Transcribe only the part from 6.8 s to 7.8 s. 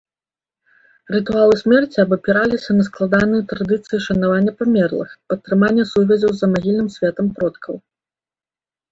светам продкаў.